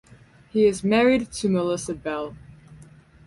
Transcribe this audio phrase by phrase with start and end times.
[0.49, 2.35] He is married to Melissa Bell.